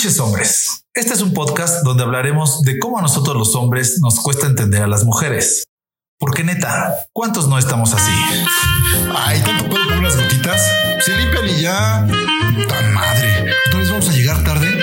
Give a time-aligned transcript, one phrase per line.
[0.00, 0.86] Pinches hombres.
[0.94, 4.82] Este es un podcast donde hablaremos de cómo a nosotros los hombres nos cuesta entender
[4.82, 5.64] a las mujeres.
[6.18, 8.10] Porque neta, ¿cuántos no estamos así?
[9.14, 10.62] Ay, tanto puedo con unas gotitas.
[11.04, 12.06] Se limpian y ya.
[12.66, 13.52] Tan madre.
[13.66, 14.82] ¿Otra vez vamos a llegar tarde?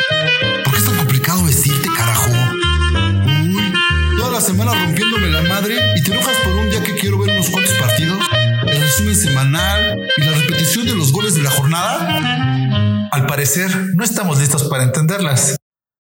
[0.63, 2.29] ¿Por qué es tan complicado vestirte, carajo?
[2.29, 3.73] Uy,
[4.19, 7.31] toda la semana rompiéndome la madre y te enojas por un día que quiero ver
[7.31, 8.19] unos cuantos partidos.
[8.67, 10.36] El resumen semanal y la
[10.85, 13.09] de los goles de la jornada.
[13.11, 15.57] Al parecer, no estamos listos para entenderlas.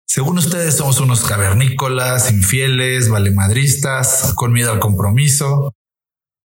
[0.08, 5.74] Según ustedes, somos unos cavernícolas, infieles, valemadristas, con miedo al compromiso.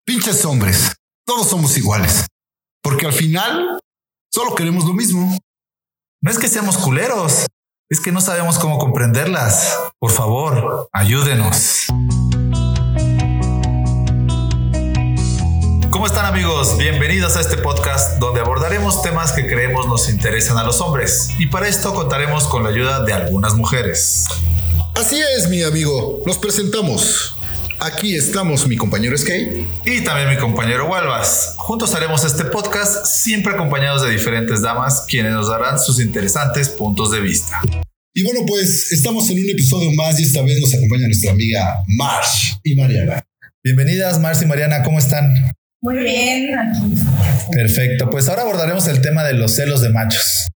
[0.04, 0.94] Pinches hombres.
[1.24, 2.26] Todos somos iguales.
[2.82, 3.80] Porque al final,
[4.32, 5.38] solo queremos lo mismo.
[6.22, 7.46] No es que seamos culeros,
[7.90, 9.78] es que no sabemos cómo comprenderlas.
[9.98, 11.86] Por favor, ayúdenos.
[15.96, 16.76] ¿Cómo están amigos?
[16.76, 21.46] Bienvenidos a este podcast donde abordaremos temas que creemos nos interesan a los hombres y
[21.46, 24.26] para esto contaremos con la ayuda de algunas mujeres.
[24.94, 26.22] Así es, mi amigo.
[26.26, 27.38] Nos presentamos.
[27.78, 29.66] Aquí estamos mi compañero Skate.
[29.86, 31.54] Y también mi compañero Walvas.
[31.56, 37.10] Juntos haremos este podcast siempre acompañados de diferentes damas quienes nos darán sus interesantes puntos
[37.10, 37.62] de vista.
[38.12, 41.82] Y bueno, pues estamos en un episodio más y esta vez nos acompaña nuestra amiga
[41.86, 43.26] Marsh y Mariana.
[43.64, 45.55] Bienvenidas Marcia y Mariana, ¿cómo están?
[45.82, 46.94] Muy bien, aquí.
[47.52, 50.48] Perfecto, pues ahora abordaremos el tema de los celos de machos.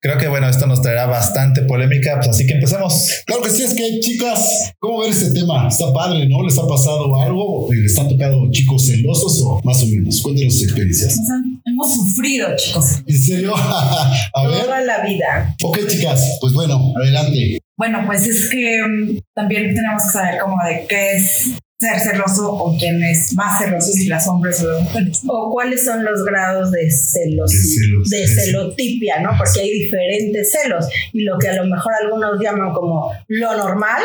[0.00, 2.94] Creo que bueno, esto nos traerá bastante polémica, pues así que empecemos.
[3.26, 5.66] Claro que sí, es que chicas, ¿cómo ver este tema?
[5.66, 6.44] Está padre, ¿no?
[6.44, 7.68] ¿Les ha pasado algo?
[7.72, 10.22] ¿Les han tocado chicos celosos o más o menos?
[10.22, 11.18] Cuéntenos sus experiencias.
[11.64, 13.54] Hemos sufrido, chicos, ¿En serio?
[14.34, 14.62] A ver.
[14.62, 15.56] toda la vida.
[15.64, 17.58] Ok, chicas, pues bueno, adelante.
[17.76, 21.50] Bueno, pues es que mm, también tenemos que saber como de qué es
[21.80, 25.20] ser celoso o quién es más celoso, si las hombres o las mujeres.
[25.28, 28.40] O cuáles son los grados de celos, De celos, de eso.
[28.40, 29.30] celotipia, ¿no?
[29.38, 34.02] Porque hay diferentes celos y lo que a lo mejor algunos llaman como lo normal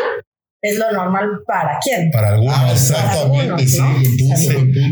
[0.62, 2.10] es lo normal para quién.
[2.10, 2.92] Para algunos.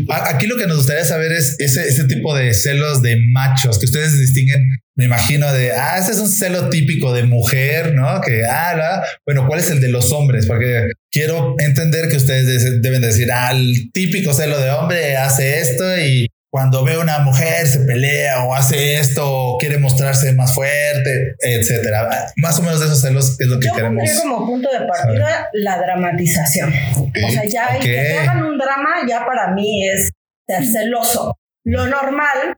[0.09, 3.79] Ah, Aquí lo que nos gustaría saber es ese, ese tipo de celos de machos
[3.79, 4.61] que ustedes distinguen,
[4.95, 8.21] me imagino, de, ah, ese es un celo típico de mujer, ¿no?
[8.21, 10.45] Que, ah, la- bueno, ¿cuál es el de los hombres?
[10.45, 15.59] Porque quiero entender que ustedes de- deben decir, ah, el típico celo de hombre hace
[15.59, 20.53] esto y cuando ve una mujer se pelea o hace esto o quiere mostrarse más
[20.53, 22.07] fuerte, etcétera.
[22.35, 23.95] Más o menos de esos celos es lo que Yo queremos.
[24.03, 26.71] pondría como punto de partida la dramatización.
[26.95, 30.11] O sea, ya el que te hagan un drama ya para mí es
[30.47, 31.33] ser celoso.
[31.65, 32.55] Lo normal,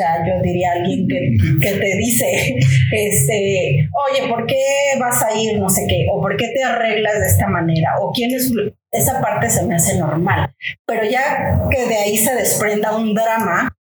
[0.00, 2.56] o sea, yo diría alguien que, que te dice,
[2.90, 4.64] este, oye, ¿por qué
[4.98, 6.06] vas a ir no sé qué?
[6.10, 7.98] O ¿por qué te arreglas de esta manera?
[8.00, 8.50] O quién es...
[8.92, 10.54] Esa parte se me hace normal.
[10.86, 13.76] Pero ya que de ahí se desprenda un drama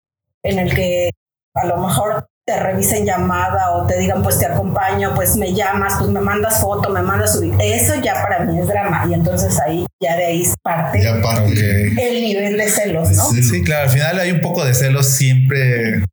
[0.43, 1.11] en el que
[1.53, 5.95] a lo mejor te revisen llamada o te digan pues te acompaño, pues me llamas,
[5.99, 9.59] pues me mandas foto, me mandas ubic- Eso ya para mí es drama y entonces
[9.59, 11.87] ahí ya de ahí parte Ya parte.
[12.01, 13.29] El nivel de celos, ¿no?
[13.31, 13.43] Sí.
[13.43, 16.03] Sí, claro, al final hay un poco de celos siempre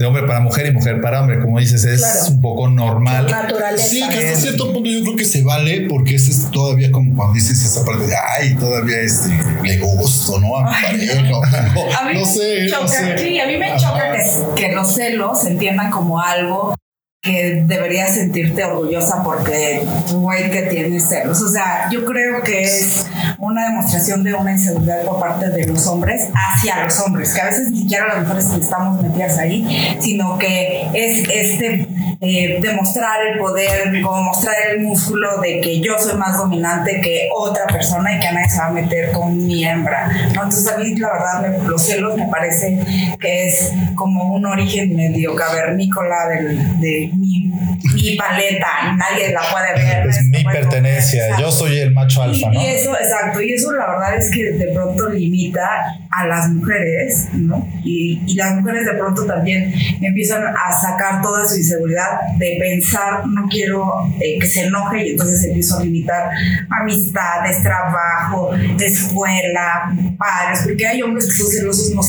[0.00, 2.28] de hombre para mujer y mujer para hombre, como dices, es Claro.
[2.30, 3.26] un poco normal.
[3.30, 3.84] Naturaleza.
[3.86, 7.14] Sí, que hasta cierto punto yo creo que se vale porque ese es todavía como
[7.14, 9.28] cuando dices esa parte de ay, todavía este
[9.62, 10.56] le gusto, ¿no?
[10.56, 11.20] A mi pareja,
[11.74, 13.18] no, A mí no me sé, no choca, sé.
[13.18, 13.76] sí, a mí me Ajá.
[13.76, 16.74] choca que, que los celos se entiendan como algo
[17.22, 21.42] que deberías sentirte orgullosa porque tu güey que tienes celos.
[21.42, 23.06] O sea, yo creo que es
[23.38, 27.44] una demostración de una inseguridad por parte de los hombres hacia los hombres, que a
[27.46, 31.86] veces ni siquiera las mujeres estamos metidas ahí, sino que es este
[32.22, 37.28] eh, demostrar el poder, como mostrar el músculo de que yo soy más dominante que
[37.34, 40.08] otra persona y que nadie se va a meter con mi hembra.
[40.34, 40.42] ¿no?
[40.44, 42.78] Entonces a mí la verdad los celos me parece
[43.18, 47.50] que es como un origen medio cavernícola del- de mi,
[47.94, 50.06] mi paleta, nadie la puede ver.
[50.08, 52.62] Es mi pertenencia, comer, yo soy el macho alfa, y, ¿no?
[52.62, 55.68] y eso, exacto, y eso la verdad es que de pronto limita
[56.10, 57.66] a las mujeres, ¿no?
[57.84, 63.26] Y, y las mujeres de pronto también empiezan a sacar toda su inseguridad de pensar,
[63.26, 66.30] no quiero eh, que se enoje, y entonces empiezo a limitar
[66.70, 72.02] amistades, trabajo, escuela, padres, porque hay hombres que son celosos no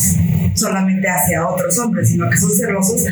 [0.54, 3.06] solamente hacia otros hombres, sino que son celosos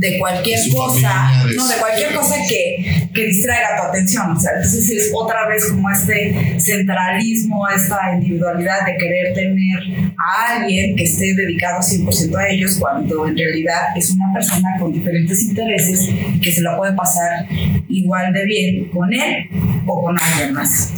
[0.00, 4.30] de cualquier De cosa, no, de cualquier cosa que, que distraiga tu atención.
[4.32, 9.78] O sea, entonces es otra vez como este centralismo, esta individualidad de querer tener
[10.16, 14.92] a alguien que esté dedicado 100% a ellos, cuando en realidad es una persona con
[14.92, 16.08] diferentes intereses
[16.42, 17.46] que se la puede pasar
[17.88, 19.48] igual de bien con él
[19.86, 20.92] o con alguien más.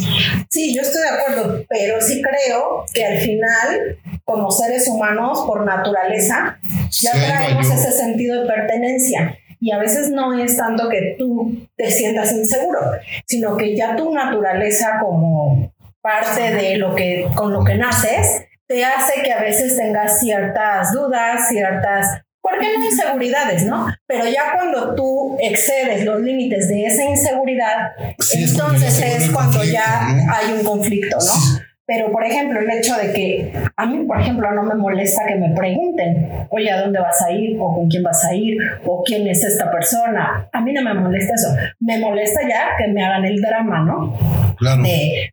[0.49, 5.65] Sí, yo estoy de acuerdo, pero sí creo que al final, como seres humanos, por
[5.65, 6.59] naturaleza,
[6.91, 9.39] ya Sí, traemos ese sentido de pertenencia.
[9.61, 12.81] Y a veces no es tanto que tú te sientas inseguro,
[13.27, 18.85] sino que ya tu naturaleza como parte de lo que con lo que naces te
[18.85, 23.87] hace que a veces tengas ciertas dudas, ciertas ¿Por qué no inseguridades, no?
[24.09, 27.93] Pero ya cuando tú excedes los límites de esa inseguridad,
[28.35, 31.61] entonces es cuando ya hay un conflicto, ¿no?
[31.85, 35.35] Pero, por ejemplo, el hecho de que a mí, por ejemplo, no me molesta que
[35.35, 37.57] me pregunten, oye, ¿a dónde vas a ir?
[37.59, 38.57] ¿O con quién vas a ir?
[38.85, 40.49] ¿O quién es esta persona?
[40.53, 41.49] A mí no me molesta eso.
[41.81, 44.17] Me molesta ya que me hagan el drama, ¿no?
[44.59, 44.83] Claro.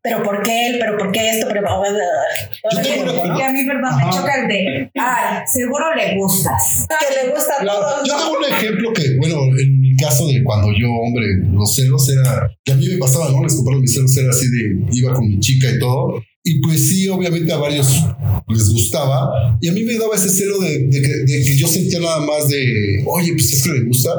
[0.02, 0.78] pero ¿por qué él?
[0.80, 1.48] ¿Pero por qué esto?
[1.48, 1.62] Pero...
[3.38, 6.88] Y a mí, perdón, me choca el de, ay, seguro le gustas.
[6.90, 8.08] Que le gusta a todos.
[8.08, 12.10] Yo tengo un ejemplo que, bueno, en mi caso de cuando yo, hombre, los celos
[12.10, 13.44] era, que a mí me pasaba, ¿no?
[13.44, 16.90] Les compraba mis celos, era así de, iba con mi chica y todo, y pues
[16.90, 17.88] sí, obviamente a varios
[18.48, 19.58] les gustaba.
[19.62, 22.20] Y a mí me daba ese celo de, de, que, de, que, yo sentía nada
[22.20, 24.10] más de, oye, pues es que le gusta.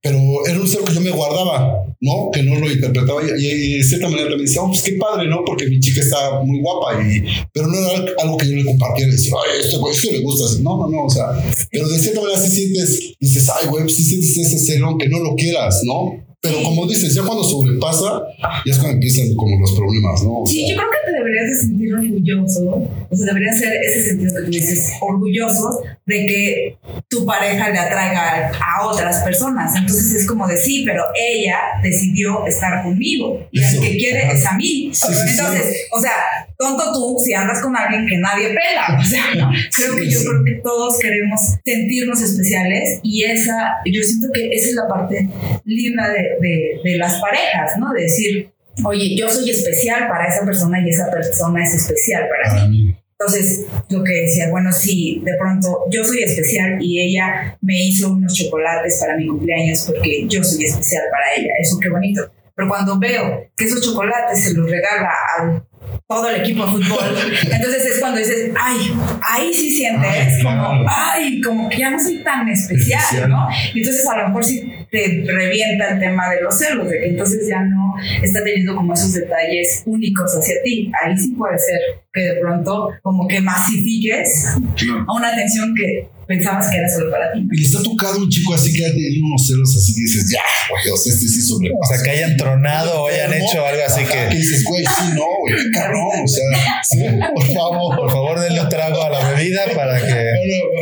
[0.00, 2.30] Pero era un celo que yo me guardaba, ¿no?
[2.32, 3.20] Que no lo interpretaba.
[3.22, 5.44] Y, y de cierta manera también decía, oh, pues qué padre, ¿no?
[5.44, 7.00] Porque mi chica está muy guapa.
[7.02, 7.22] Y,
[7.52, 9.12] pero no era algo que yo le compartiera.
[9.12, 10.62] Decía, ay, esto, esto le gusta.
[10.62, 11.04] No, no, no.
[11.04, 11.26] O sea,
[11.70, 15.08] pero de cierta manera sí sientes, dices, ay, güey, pues sí sientes ese celo aunque
[15.08, 16.29] no lo quieras, ¿no?
[16.42, 18.22] Pero como dices, ya cuando sobrepasa,
[18.64, 20.40] ya es cuando empiezan como los problemas, ¿no?
[20.40, 24.08] O sí, yo creo que te deberías de sentir orgulloso, o sea, debería ser ese
[24.08, 26.78] sentido que tú dices, orgulloso de que
[27.08, 29.76] tu pareja le atraiga a otras personas.
[29.76, 34.46] Entonces es como de sí, pero ella decidió estar conmigo y el que quiere es
[34.46, 34.90] a mí.
[34.94, 35.78] Sí, Entonces, sí.
[35.92, 36.12] o sea,
[36.60, 38.98] tonto tú si andas con alguien que nadie pela.
[39.00, 39.50] O sea, ¿no?
[39.74, 44.68] creo que yo creo que todos queremos sentirnos especiales y esa, yo siento que esa
[44.68, 45.28] es la parte
[45.64, 47.92] linda de, de, de las parejas, ¿no?
[47.92, 48.50] De decir,
[48.84, 52.94] oye, yo soy especial para esa persona y esa persona es especial para mí.
[53.18, 58.12] Entonces, lo que decía, bueno, sí, de pronto yo soy especial y ella me hizo
[58.12, 61.52] unos chocolates para mi cumpleaños porque yo soy especial para ella.
[61.60, 62.30] Eso qué bonito.
[62.54, 65.62] Pero cuando veo que esos chocolates se los regala al
[66.10, 66.98] todo el equipo de fútbol.
[67.52, 68.92] Entonces es cuando dices, ay,
[69.22, 73.48] ahí sí sientes ay, como, ay, como que ya no soy tan especial, especial, ¿no?
[73.72, 77.08] Y entonces a lo mejor sí te revienta el tema de los celos, de que
[77.10, 80.90] entonces ya no está teniendo como esos detalles únicos hacia ti.
[81.02, 81.80] Ahí sí puede ser
[82.12, 87.32] que de pronto como que masifiques a una atención que pensabas que era solo para
[87.32, 87.44] ti.
[87.50, 90.30] Y le está tocando un chico así que ha tenido unos celos así que dices,
[90.30, 90.38] ya,
[90.70, 91.80] güey, o sea, este sí sobrepasa.
[91.80, 94.28] O sea, que hayan tronado o hayan hecho algo así que...
[94.28, 96.44] que dices, güey, sí, no, güey, cabrón, o sea,
[96.84, 96.98] sí,
[97.34, 97.96] por favor.
[97.96, 100.24] Por favor, denle un trago a la bebida para que,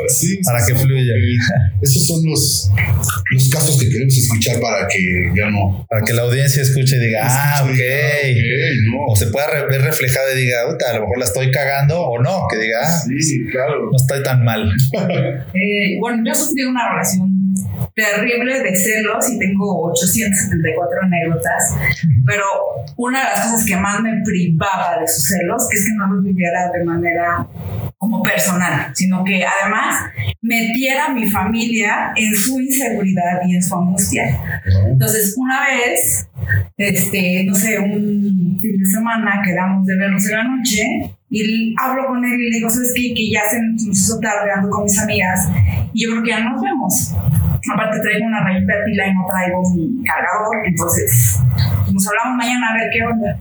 [0.08, 1.14] sí, para sí, que fluya.
[1.80, 2.70] Esos son los,
[3.32, 5.86] los casos que queremos escuchar para que ya no...
[5.88, 7.70] Para que la audiencia escuche y diga, ah, ok.
[7.70, 9.06] okay no.
[9.08, 12.46] O se pueda ver reflejado y diga, a lo mejor la estoy cagando o no,
[12.50, 13.90] que diga, ah, sí, claro.
[13.90, 14.70] no estoy tan mal.
[15.54, 17.37] Eh, bueno, yo sufrí una relación
[17.94, 21.74] terrible de celos y tengo 874 anécdotas,
[22.26, 22.44] pero
[22.96, 26.24] una de las cosas que más me privaba de sus celos es que no los
[26.24, 27.46] viviera de manera
[27.98, 30.10] como personal, sino que además
[30.40, 34.40] metiera a mi familia en su inseguridad y en su angustia.
[34.86, 36.28] Entonces, una vez,
[36.76, 42.06] este, no sé, un fin de semana quedamos de vernos en la noche y hablo
[42.06, 43.12] con él y le digo, ¿sabes qué?
[43.14, 45.48] Que ya se nos hizo tarde, ando con mis amigas
[45.92, 47.14] y yo creo que ya nos vemos.
[47.72, 51.38] Aparte traigo una rayita de pila y no traigo mi cargador, entonces
[51.92, 53.38] nos hablamos mañana a ver qué onda.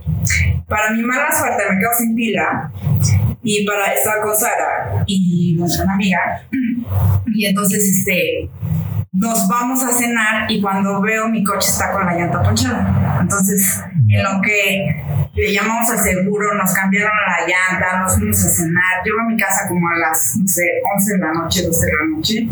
[0.66, 2.70] Para mi mala suerte me quedo sin pila
[3.42, 6.42] y para estar con Sara y nuestra amiga
[7.26, 8.50] y entonces este
[9.12, 13.07] nos vamos a cenar y cuando veo mi coche está con la llanta ponchada.
[13.28, 15.04] Entonces, en lo que
[15.34, 19.04] le llamamos al seguro, nos cambiaron la llanta, nos fuimos a cenar.
[19.04, 21.92] Llego a mi casa como a las, no sé, 11 de la noche, 12 de
[21.92, 22.48] la noche.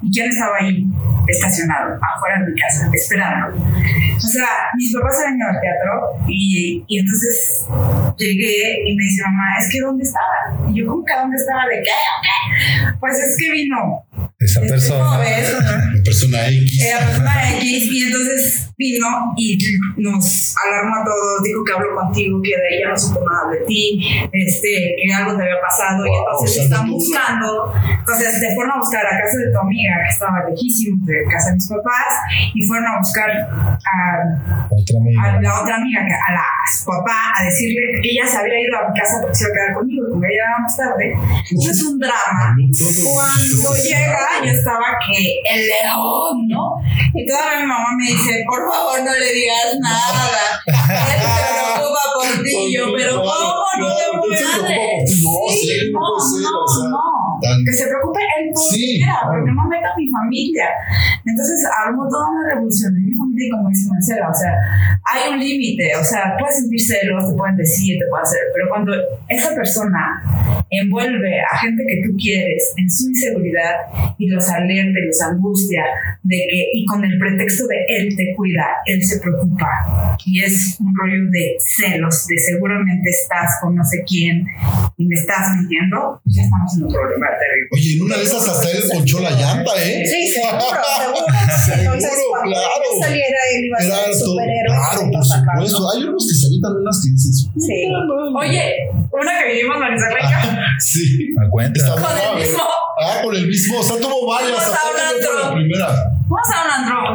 [0.00, 0.86] ¿Y quién estaba ahí
[1.28, 3.58] estacionado afuera de mi casa, esperando?
[4.16, 7.66] O sea, mis papás habían ido al teatro y, y entonces
[8.16, 10.70] llegué y me dice mamá, es que ¿dónde estaba?
[10.70, 11.66] Y yo, ¿cómo que dónde estaba?
[11.66, 11.92] ¿De qué?
[12.22, 12.96] ¿Qué?
[13.00, 14.05] Pues es que vino
[14.38, 15.18] esa persona.
[15.18, 16.84] La persona X.
[16.84, 17.88] Persona X.
[17.90, 19.56] Y entonces vino y
[19.96, 23.64] nos alarmó a todos, dijo que habló contigo, que de ella no supo nada de
[23.64, 23.98] ti,
[24.32, 26.04] este, que algo te había pasado.
[26.04, 27.72] Wow, y entonces o sea, están buscando.
[27.98, 31.48] Entonces te fueron a buscar a casa de tu amiga, que estaba lejísimo de casa
[31.50, 32.12] de mis papás,
[32.54, 35.22] y fueron a buscar a, otra amiga.
[35.24, 38.60] a la otra amiga, a la a su papá, a decirle que ella se había
[38.60, 41.06] ido a mi casa porque se iba a quedar conmigo, como ella llegaba más tarde.
[41.48, 42.52] Eso es un drama.
[42.52, 46.76] Cuando llega yo estaba que el león, ¿no?
[47.14, 50.60] Y todavía mi mamá me dice, por favor no le digas nada.
[50.66, 52.74] Él se preocupa por ti.
[52.74, 55.92] Yo, pero ¿cómo no te voy a decir?
[55.92, 57.26] No, no, no, no.
[57.64, 60.68] Que se preocupe él todo Sí, porque no meto a mi familia.
[61.24, 64.52] Entonces armo toda una revolución en mi familia y como dice Marcela, o sea,
[65.04, 68.68] hay un límite, o sea, puedes sentir celos, te pueden decir, te pueden hacer, pero
[68.68, 68.92] cuando
[69.28, 70.22] esa persona
[70.70, 73.74] envuelve a gente que tú quieres en su inseguridad
[74.18, 75.82] y los alerta y los angustia
[76.22, 80.76] de que, y con el pretexto de él te cuida, él se preocupa y es
[80.80, 84.44] un rollo de celos, de seguramente estás con no sé quién
[84.98, 87.68] y me estás mintiendo, pues ya estamos en un problema terrible.
[87.72, 90.04] Oye, en una de esas hasta él ponchó la llanta, ¿eh?
[90.06, 90.56] Sí, seguro,
[90.98, 91.26] seguro.
[91.64, 92.84] Sí, Entonces, Seguro, claro.
[93.02, 94.76] saliera, él iba a ser todo- superhéroe.
[94.76, 95.82] claro, por supuesto.
[95.94, 97.36] Hay unos que se evitan unas que dices.
[97.60, 97.78] Sí.
[98.40, 98.64] Oye,
[99.12, 100.38] una que vivimos Marisa Rica,
[100.78, 101.28] Sí.
[101.38, 101.78] Me cuenta.
[101.80, 102.62] Está con el mismo
[102.98, 103.80] Ah, con el mismo.
[103.80, 104.52] O sea, tuvo varias.
[104.52, 105.32] Vamos a un antro.
[106.28, 106.70] Vamos a un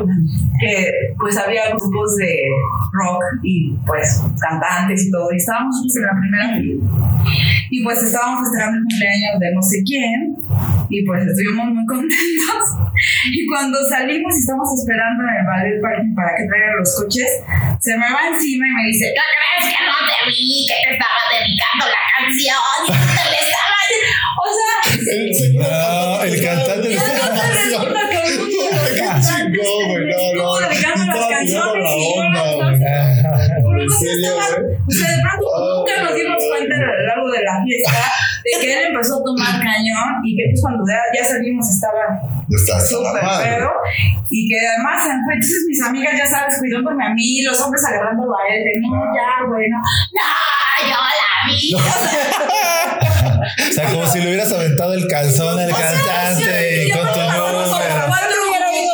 [0.05, 0.13] antro
[0.61, 2.45] que pues había grupos de
[2.93, 6.75] rock y pues cantantes y todo y estábamos pues, en la primera fila.
[7.69, 10.35] Y pues estábamos festejando el cumpleaños de no sé quién
[10.89, 12.63] y pues estuvimos muy contentos.
[13.31, 17.41] Y cuando salimos y estamos esperando en el ballet parking para que traigan los coches
[17.81, 20.69] se me va encima y me dice ¿qué crees que no te vi?
[20.69, 23.71] que te estaba dedicando la canción y que te le estaba
[24.37, 24.70] o sea
[40.31, 43.69] y que pues cuando ya, ya salimos estaba súper pedo
[44.29, 48.47] y que además entonces mis amigas ya sabes cuidándome a mí los hombres agarrándolo a
[48.47, 49.79] él de no ya güey no
[50.87, 51.91] yo la vi o sea,
[53.69, 57.51] O sea, como si le hubieras aventado el calzón al cantante y con tu pasaron
[57.51, 58.05] como número.
[58.07, 58.91] cuatro Hubiera ido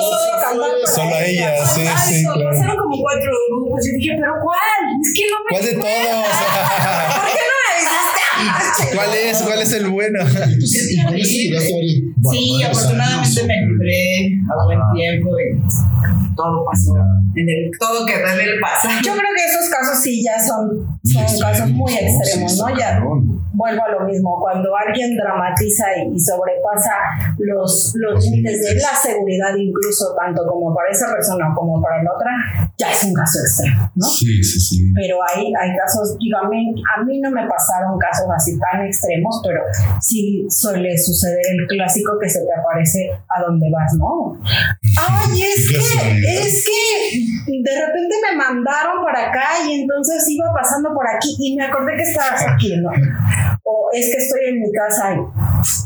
[0.88, 2.50] solo a a ella, sí, sí, claro.
[2.50, 6.28] pasaron como cuatro grupos y dije pero cuál es que no me ¿Cuál de todos?
[8.96, 9.42] ¿Cuál es?
[9.42, 10.20] ¿Cuál es el bueno?
[10.60, 16.96] Sí, varios afortunadamente me libré a buen tiempo y todo pasó.
[17.36, 18.94] En el, todo quedó en el pasado.
[19.04, 22.78] Yo creo que esos casos sí ya son, son casos muy extremos, ¿no?
[22.78, 23.02] Ya.
[23.58, 26.94] Vuelvo a lo mismo, cuando alguien dramatiza y, sobrepasa
[27.40, 32.14] los, los límites de la seguridad, incluso tanto como para esa persona como para la
[32.14, 32.32] otra,
[32.78, 34.06] ya es un caso extremo, ¿no?
[34.06, 34.92] Sí, sí, sí.
[34.94, 38.86] Pero hay, hay casos, digo, a mí, a mí no me pasaron casos así tan
[38.86, 39.62] extremos, pero
[40.02, 44.38] sí suele suceder el clásico que se te aparece a donde vas, ¿no?
[44.46, 50.94] Ay, es que, es que de repente me mandaron para acá y entonces iba pasando
[50.94, 52.92] por aquí y me acordé que estabas aquí, ¿no?
[53.70, 55.20] O es que estoy en mi casa y,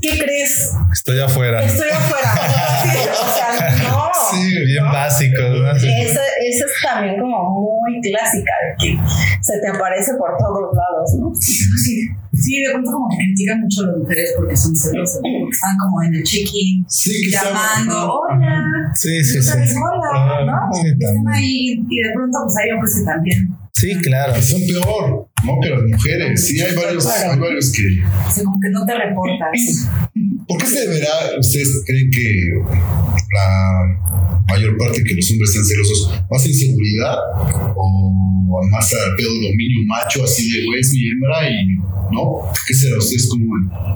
[0.02, 0.72] ¿qué crees?
[0.94, 1.64] Estoy afuera.
[1.64, 2.30] Estoy afuera.
[2.82, 4.10] Sí, o sea, no.
[4.32, 4.92] Sí, bien ¿no?
[4.92, 5.42] básico.
[5.42, 5.80] ¿no?
[5.80, 5.88] Sí.
[6.02, 7.50] Esa, esa es también como
[7.84, 9.00] muy clásica de que
[9.42, 11.32] se te aparece por todos lados, ¿no?
[11.40, 15.50] Sí, sí, de pronto como que critican mucho a las mujeres porque son celosas, porque
[15.52, 19.50] están como en el check-in, Sí, llamando, hola, Sí, sí, ¿no sí.
[19.50, 19.76] sabes?
[19.78, 20.74] hola, ¿no?
[20.74, 24.42] Sí, Están ahí y de pronto pues hay hombres que también, Sí, claro.
[24.42, 25.60] son peor, ¿no?
[25.62, 26.48] Que las mujeres.
[26.48, 27.84] Sí, hay varios, hay varios que.
[28.28, 29.90] o sea, como que no te reportas.
[30.48, 32.52] ¿Por qué se deberá, ustedes creen que
[33.34, 37.16] la mayor parte que los hombres sean celosos, más inseguridad
[37.76, 42.52] o más a pedo dominio macho, así de güey, es mi hembra y no?
[42.68, 43.46] ¿Qué será ustedes como?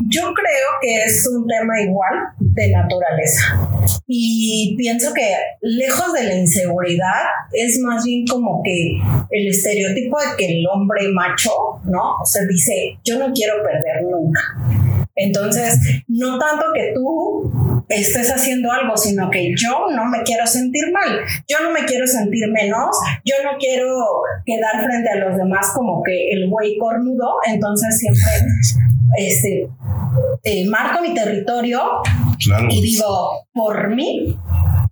[0.07, 4.01] Yo creo que es un tema igual de naturaleza.
[4.07, 5.27] Y pienso que
[5.61, 8.97] lejos de la inseguridad es más bien como que
[9.31, 11.34] el estereotipo de que el hombre macho,
[11.83, 12.17] ¿no?
[12.21, 14.41] O sea, dice, yo no quiero perder nunca.
[15.15, 20.91] Entonces, no tanto que tú estés haciendo algo, sino que yo no me quiero sentir
[20.91, 23.95] mal, yo no me quiero sentir menos, yo no quiero
[24.45, 28.23] quedar frente a los demás como que el güey cornudo, entonces siempre
[29.17, 29.69] este,
[30.43, 31.81] eh, marco mi territorio
[32.43, 32.67] Claro.
[32.69, 34.37] y digo, por mí,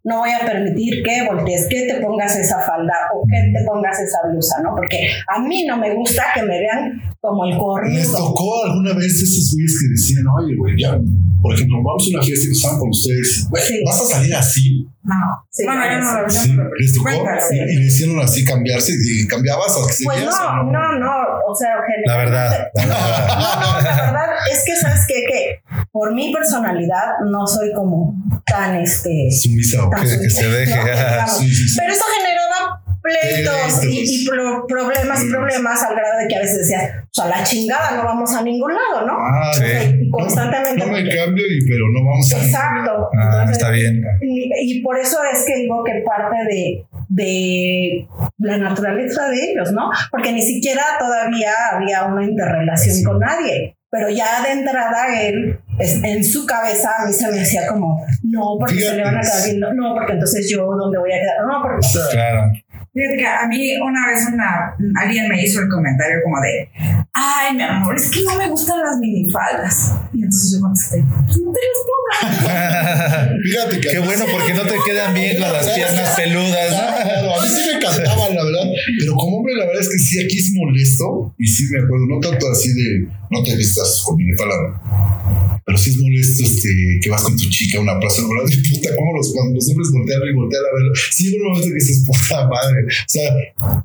[0.05, 3.97] no voy a permitir que voltees, que te pongas esa falda o que te pongas
[3.99, 4.75] esa blusa, ¿no?
[4.75, 8.17] Porque a mí no me gusta que me vean como el ¿Les cornudo.
[8.17, 10.99] tocó alguna vez esos güeyes que decían, oye, güey, ya,
[11.43, 13.47] por ejemplo, vamos a una fiesta y estaban con ustedes.
[13.85, 14.87] ¿vas a salir así?
[15.03, 15.15] No,
[15.51, 17.09] Sí, bueno, yo no lo Sí, ¿les tocó?
[17.11, 21.11] Y, le hicieron así cambiarse y cambiabas a que Pues no, o no, no,
[21.45, 23.27] o sea, La verdad, la verdad.
[23.27, 25.13] No, la verdad es que sabes qué?
[25.29, 30.47] que por mi personalidad no soy como tan este Sumisa o tan que- que se
[30.49, 30.75] deje.
[30.77, 31.37] No, digamos.
[31.37, 31.75] Sí, sí, sí.
[31.79, 32.12] Pero eso generaba
[33.33, 37.07] pleitos y, y pro- problemas y problemas al grado de que a veces decías, o
[37.13, 39.13] sea, la chingada, no vamos a ningún lado, ¿no?
[39.19, 39.63] Ah, Sí.
[40.01, 40.85] Y constantemente.
[40.85, 42.37] no me cambio, y, pero no vamos a.
[42.45, 43.09] Exacto.
[43.19, 44.01] Ah, Entonces, está bien.
[44.21, 48.07] y, y por eso es que digo que parte de, de
[48.39, 49.89] la naturaleza de ellos, ¿no?
[50.11, 53.77] Porque ni siquiera todavía había una interrelación con nadie.
[53.89, 58.41] Pero ya de entrada él en su cabeza a mí se me decía como, no,
[58.59, 61.35] porque se le van a quedar viendo, no, porque entonces yo, ¿dónde voy a quedar?
[61.47, 61.85] No, porque...
[62.11, 62.51] Claro.
[62.93, 66.69] Fíjate que a mí una vez una, alguien me hizo el comentario como de,
[67.11, 69.95] ay, mi amor, es que no me gustan las minifaldas.
[70.13, 73.29] Y entonces yo contesté, no te las pongas.
[73.43, 76.69] Fíjate que Qué bueno, porque no te quedan bien con las piernas peludas.
[76.69, 77.03] ¿no?
[77.03, 78.69] Claro, a mí sí me encantaban, la verdad.
[78.99, 81.33] Pero como hombre, la verdad es que sí, aquí es molesto.
[81.39, 85.52] Y sí me acuerdo, no tanto así de no te vistas con mi palabra.
[85.65, 86.69] Pero sí es molesto este,
[87.01, 88.49] que vas con tu chica a una plaza, ¿verdad?
[88.53, 90.91] Y puta, cómo los, cuando los hombres voltean y voltean a verlo.
[91.11, 92.79] Sí, llega un momento que dices, puta madre.
[92.87, 93.29] O sea,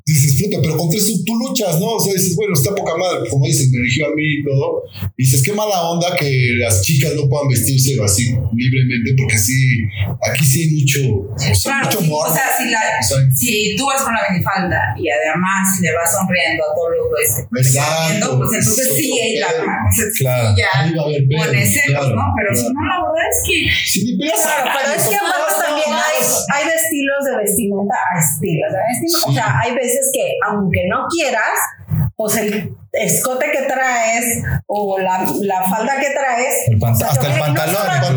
[0.07, 1.97] dices, puta, pero contra eso tú luchas, ¿no?
[1.97, 3.29] O sea, dices, bueno, está poca madre.
[3.31, 4.83] Como dices, me eligió a mí y todo.
[5.17, 9.83] Y dices, qué mala onda que las chicas no puedan vestirse así libremente, porque sí,
[10.31, 12.29] aquí sí hay mucho, o sea, Claro, mucho sí, amor.
[12.29, 15.93] o sea, si, la, O sea, si tú vas con la minifalda y además le
[15.95, 18.39] vas sonriendo a todos los están Exacto.
[18.39, 19.49] pues entonces Es sí, la,
[19.95, 20.55] sí Claro.
[20.57, 21.29] ya Ahí va a haber
[21.87, 22.23] claro, ¿no?
[22.37, 25.91] Pero si no, la verdad es que pegas a Claro, pero es que pues, también
[25.91, 26.19] no, hay,
[26.55, 28.71] hay de estilos de vestimenta a estilos.
[28.73, 29.27] de vestimenta.
[29.27, 29.35] O Sí.
[29.35, 31.59] sea, hay veces que aunque no quieras,
[32.17, 36.55] pues el escote que traes o la, la falda que traes.
[36.69, 38.17] El pant- o sea, hasta el no pantalón,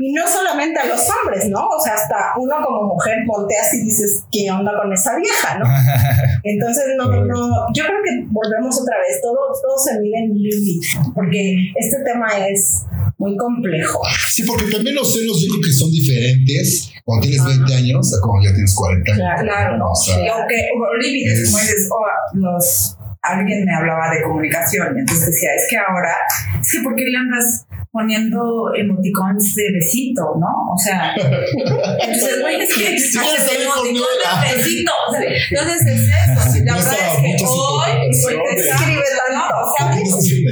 [0.00, 1.66] y no solamente a los hombres, ¿no?
[1.66, 5.64] O sea, hasta uno como mujer volteas y dices, ¿qué onda con esa vieja, no?
[6.44, 10.86] Entonces, no, no, yo creo que volvemos otra vez, todo, todo se mide en límite,
[11.14, 12.82] porque este tema es
[13.18, 14.00] muy complejo.
[14.30, 18.20] Sí, porque también los celos yo creo que son diferentes cuando tienes 20 años a
[18.26, 19.24] cuando ya tienes 40 años.
[19.24, 24.96] Claro, Claro, O sea, y aunque como dices, o los, alguien me hablaba de comunicación.
[24.96, 26.14] Y entonces decía, es que ahora,
[26.60, 30.74] es que ¿por qué le andas poniendo emoticons de besito, no?
[30.74, 36.74] O sea, entonces, güey, es que de besito, o sea, entonces es eso, Sí, la
[36.74, 37.73] verdad es que hoy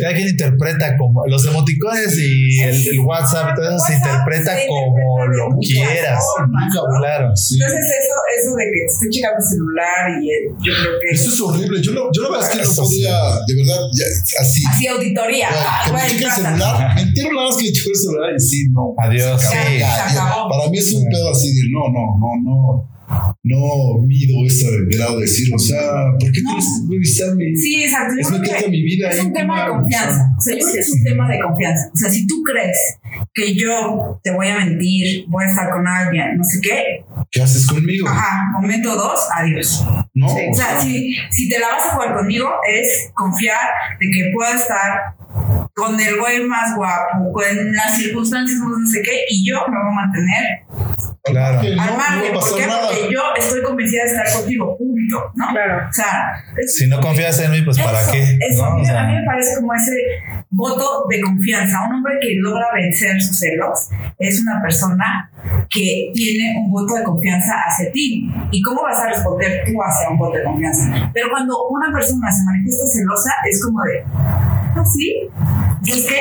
[0.02, 4.66] Cada quien interpreta como los emoticones y el, el WhatsApp, todo eso se interpreta se
[4.66, 6.25] como lo quieras.
[6.37, 6.82] formas, ¿no?
[6.99, 7.37] Claro.
[7.37, 7.54] Sí.
[7.54, 11.09] Entonces eso, eso de que te estoy checando el celular y eh, yo creo que
[11.14, 11.80] Eso es horrible.
[11.80, 13.14] Yo, no, yo la verdad es que no podría,
[13.47, 14.62] de verdad, ya, así.
[14.68, 15.48] así auditoría.
[15.53, 16.94] Ah, que me cheque el celular.
[16.96, 18.94] Me entero nada más que me cheque el celular y sí, no.
[18.98, 19.40] Adiós.
[19.40, 19.70] Se acabó.
[19.70, 19.79] Sí.
[19.79, 20.50] Se acabó.
[20.50, 22.92] Para mí es un pedo así de no, no, no, no.
[23.44, 23.59] No
[24.07, 25.81] mido ese grado de decir, o sea,
[26.18, 26.51] ¿por qué No.
[26.51, 27.44] tienes que revisarme?
[27.57, 28.14] Sí, exacto.
[28.20, 30.31] Yo creo que mi vida es un tema de confianza.
[30.38, 31.90] O sea, yo creo que es un tema de confianza.
[31.92, 32.79] O sea, si tú crees
[33.35, 37.42] que yo te voy a mentir, voy a estar con alguien, no sé qué, ¿Qué
[37.42, 38.09] haces conmigo?
[38.09, 39.85] ajá, momento dos, adiós.
[40.14, 43.59] No, O sea, si, si te la vas a jugar conmigo, es confiar
[43.98, 45.14] de que pueda estar
[45.75, 49.88] con el güey más guapo, con las circunstancias, no sé qué, y yo me voy
[49.90, 50.44] a mantener
[51.24, 51.62] Claro.
[51.62, 52.31] No, al no margen.
[52.31, 52.66] a ¿Por pasar qué?
[52.66, 52.87] nada.
[52.88, 55.46] Porque yo estoy convencida de estar contigo, punto, ¿no?
[55.52, 55.87] Claro.
[55.88, 58.38] O sea, es- Si no confías en mí, pues ¿para eso, qué?
[58.50, 58.64] Eso, ¿No?
[58.70, 59.92] a, O mí, sea, a mí me parece como ese
[60.50, 61.83] voto de confianza.
[61.88, 65.31] Un hombre que logra vencer sus celos es una persona
[65.70, 68.28] que tiene un voto de confianza hacia ti.
[68.50, 71.11] ¿Y cómo vas a responder tú hacia un voto de confianza?
[71.14, 74.05] Pero cuando una persona se manifiesta celosa, es como de,
[74.76, 75.28] ¿ah, sí?
[75.87, 76.16] ¿Es que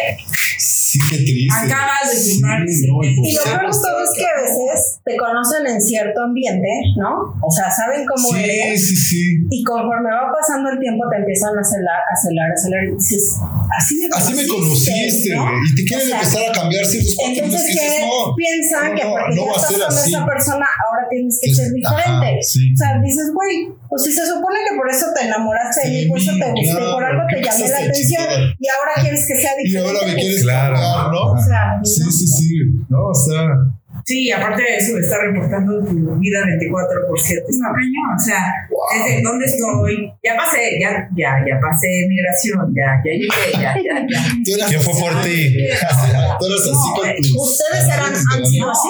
[0.61, 1.53] Sí, qué triste.
[1.57, 4.99] Acabas de Sí, firmar no, ese- y lo peor de todo es que a veces
[5.05, 7.33] te conocen en cierto ambiente, ¿no?
[7.41, 8.77] O sea, saben cómo Sí, eres.
[8.89, 9.21] sí, sí.
[9.49, 12.81] Y conforme va pasando el tiempo te empiezan a celar, a celar, a celar.
[12.85, 13.39] Y dices,
[13.73, 15.41] así me Así me conociste, conociste, ¿no?
[15.49, 15.55] güey.
[15.65, 18.35] Y te quieren O sea, empezar a cambiar ciertos patrones Entonces, que ¿qué dices, no.
[18.37, 18.85] piensan?
[18.91, 20.09] no, que no, porque no a estás con así.
[20.13, 22.31] esa persona, ahora tienes que ser diferente.
[22.31, 22.73] ajá, sí.
[22.73, 26.01] O sea, dices, güey, pues si se supone que por eso te enamoraste de mí,
[26.03, 28.25] Sí, por eso te gusté, claro, por algo te ¿qué llamé la atención,
[28.57, 29.91] y ahora quieres que sea Y diferente.
[29.91, 30.73] ahora me quieres Claro.
[30.73, 31.23] cambiar, ¿no?
[31.33, 32.11] O sea, Sí, no.
[32.11, 32.49] sí, sí.
[32.89, 33.45] No, o sea.
[34.03, 37.43] Sí, aparte de eso, de estar reportando tu vida 24 por 7.
[37.47, 38.09] Es una cañón.
[38.17, 38.41] O sea,
[39.05, 40.09] desde dónde estoy.
[40.23, 44.21] Ya pasé, ya, ya, ya pasé migración, ya, ya llegué, ya, ya, ya.
[44.43, 45.53] Tú eras ¿Quién fue por ti?
[46.39, 47.35] Tú eras así No, con tus.
[47.37, 48.89] ¿Ustedes eran, han sido así?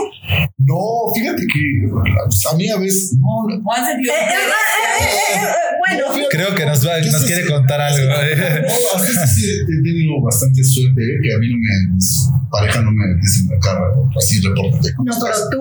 [0.64, 3.18] No, fíjate que pues, a mí a veces.
[3.20, 5.48] No, Eh, eh, eh, eh, eh, eh,
[5.80, 8.06] bueno, No, fíjate, Creo que nos, va, nos quiere contar algo.
[8.08, 11.20] No, eso sí he tenido bastante suerte, ¿eh?
[11.24, 11.94] que a mí no me.
[11.96, 13.80] Mis pareja no me dicen la cara,
[14.18, 14.42] así.
[14.44, 15.50] ¿cómo no, pero estás?
[15.50, 15.58] tú.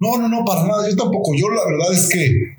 [0.00, 0.88] No, no, no, para nada.
[0.88, 1.32] Yo tampoco.
[1.36, 2.56] Yo la verdad es que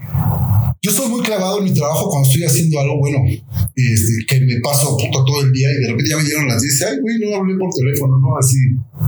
[0.84, 4.60] yo soy muy clavado en mi trabajo cuando estoy haciendo algo bueno, este, que me
[4.60, 6.82] paso puta, todo el día y de repente ya me dieron las 10.
[6.84, 8.38] Ay, güey, no hablé por teléfono, ¿no?
[8.38, 8.58] Así.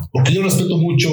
[0.09, 1.11] Porque yo respeto mucho,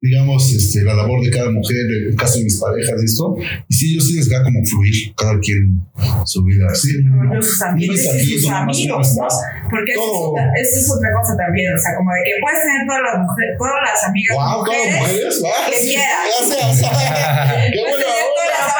[0.00, 3.36] digamos, este, la labor de cada mujer, en el caso de mis parejas y esto.
[3.68, 5.84] Y sí, yo sí les da como fluir cada quien
[6.24, 6.74] su vida.
[6.74, 9.28] Sí, Yo sus amigos, y amigos, sus amigos, no ¿no?
[9.68, 13.16] Porque eso es, otra, cosa también, o sea, como de que puedes tener todas las
[13.20, 16.24] mujeres, todas las amigas Wow, todas mujeres, las mujeres, wow, que sí, quieras.
[16.24, 16.88] gracias.
[17.68, 18.30] Qué todas onda.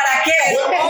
[0.00, 0.38] ¿Para qué?
[0.56, 0.89] Buen punto.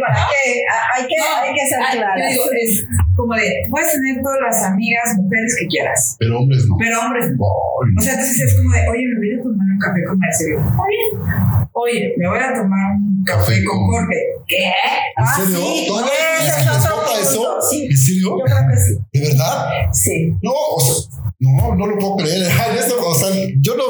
[0.00, 0.62] para qué?
[0.96, 2.30] Hay que, No, hay que ser yo claras.
[2.30, 2.84] digo, es,
[3.16, 6.76] como de, puedes tener todas las amigas, mujeres que quieras, Pero hombres no.
[6.78, 7.44] pero hombres no.
[7.44, 10.58] O sea, entonces es como de, oye, me voy a tomar un café con Marcelo.
[10.60, 11.68] Está bien.
[11.72, 14.20] Oye, me voy a tomar un café, Café con con- Jorge.
[14.46, 14.56] ¿Qué?
[14.66, 15.56] ¿En Ah, serio?
[15.58, 17.58] sí, ¿Todavía es punto, eso?
[17.70, 17.86] sí.
[17.86, 18.36] ¿En serio?
[18.38, 18.98] Yo creo que sí.
[19.12, 19.66] ¿De verdad?
[19.92, 20.34] Sí.
[20.42, 22.48] No, o sea, no, no lo puedo creer.
[22.60, 23.28] Ay, eso, o sea,
[23.60, 23.84] yo no.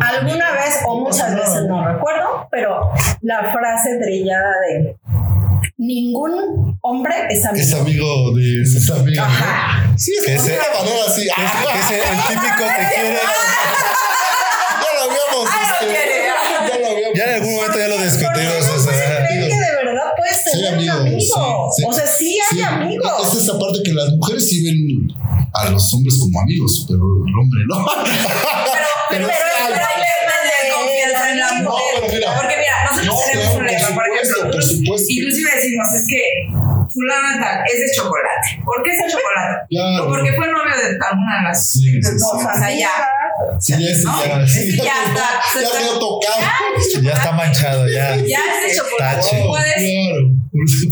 [0.00, 2.90] Alguna vez o muchas veces no recuerdo, pero
[3.22, 4.96] la frase trillada de
[5.86, 7.64] ningún hombre es amigo.
[7.64, 9.16] Es amigo de sus amigos.
[9.16, 9.22] ¿no?
[9.24, 9.94] Ajá.
[9.96, 11.22] Sí, es Que una manera así.
[11.22, 13.18] Que es el, típico que quiere.
[14.80, 15.44] ya lo habíamos.
[15.62, 15.86] este,
[16.68, 17.14] ya lo habíamos.
[17.18, 18.68] Ya en algún momento ya lo ¿Por qué discutimos.
[18.68, 21.20] no o sea, que de verdad puedes Sí, tener un amigos, amigo?
[21.20, 21.84] sí, sí.
[21.88, 23.12] O sea, sí hay Sí, amigos.
[23.34, 25.08] Es esa parte que las mujeres sí ven
[25.54, 27.86] a los hombres como amigos, pero el hombre no.
[29.10, 32.10] Pero, pero, pero hay temas de confianza en la No, mujer.
[32.10, 32.26] pero
[35.08, 36.22] inclusive decimos, es que
[36.92, 38.62] fulana tal es de chocolate.
[38.64, 39.66] ¿Por qué es de chocolate?
[39.70, 40.04] Claro.
[40.04, 42.16] O porque fue novio de alguna de las Sí, sí, sí.
[42.20, 42.90] cosas allá.
[43.58, 44.24] Sí, ese ¿No?
[44.24, 45.26] ya, sí, ya está.
[45.60, 46.40] Ya quedó tocado.
[47.02, 48.14] ya está manchado, ya.
[48.16, 49.26] Ya es de chocolate.
[49.46, 50.30] Puedes Claro.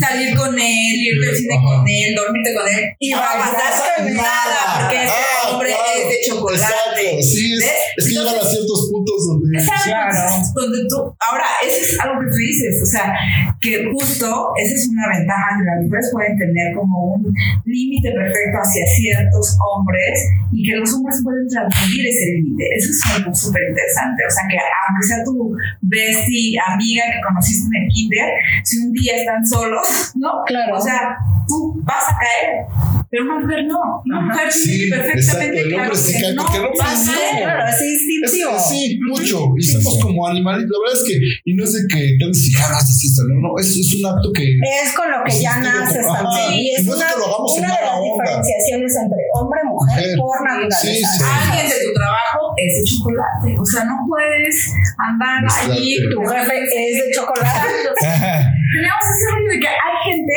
[0.01, 3.39] Salir con él, irte al cine con él, dormirte con él y no va a
[3.39, 5.85] pasar nada porque ese Ah, hombre claro.
[6.03, 6.63] es de chocolate.
[6.65, 7.65] Exacto, sí, es,
[7.97, 9.59] es que llegan a ciertos puntos donde.
[9.61, 10.32] Exacto.
[10.73, 13.13] Donde tú, ahora, eso es algo que tú dices, o sea,
[13.61, 18.57] que justo esa es una ventaja que las mujeres pueden tener como un límite perfecto
[18.59, 20.17] hacia ciertos hombres
[20.53, 22.65] y que los hombres pueden transmitir ese límite.
[22.77, 24.25] Eso es algo súper interesante.
[24.27, 28.31] O sea, que aunque sea tu bestie, amiga que conociste en el kinder,
[28.65, 30.43] si un día están solos, ¿no?
[30.47, 30.77] Claro.
[30.77, 32.67] O sea, tú vas a caer.
[33.11, 33.79] Pero una mujer no.
[34.07, 36.65] Una mujer Sí, tiene perfectamente exacto, el hombre claro sí que cae, no porque el
[36.65, 37.13] hombre va a sí.
[37.13, 38.53] Claro, es Es, instintivo.
[38.59, 39.37] sí, mucho.
[39.59, 40.65] Y somos como animales.
[40.65, 43.59] La verdad es que, y no es de que te si ganas así, no, no,
[43.61, 44.45] es, es un acto que.
[44.83, 46.25] Es con lo que ya Sí, naces ajá.
[46.25, 46.53] también.
[46.57, 48.09] Y es No es una, que lo hagamos una de las onda.
[48.09, 50.17] diferenciaciones entre hombre y mujer Mujer.
[50.17, 50.81] por naturaleza.
[50.81, 51.21] Sí, sí.
[51.23, 53.49] alguien de tu trabajo es de chocolate.
[53.61, 54.55] O sea, no puedes
[54.97, 56.01] andar allí.
[56.01, 57.69] Tu jefe es de chocolate.
[58.73, 60.37] Tenemos ese rollo de que hay gente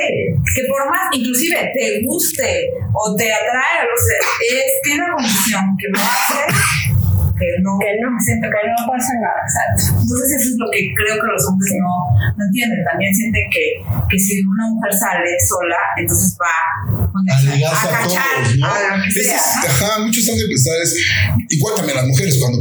[0.55, 4.19] que por más, inclusive te guste o te atrae, o sea,
[4.59, 6.39] es, tiene una condición que lo hace
[7.35, 9.43] que no, Que no, siento que no pasa nada.
[9.43, 9.99] Exacto.
[10.07, 11.95] Entonces eso es lo que creo que los hombres no,
[12.31, 12.79] no entienden.
[12.87, 16.55] También sienten que, que si una mujer sale sola, entonces va
[16.87, 18.65] A ligarse a cachar todos, ¿no?
[18.71, 19.67] a lo que sea, es- ¿no?
[19.67, 20.95] ajá, muchos han de pensar es.
[21.49, 22.59] Igual también las mujeres, cuando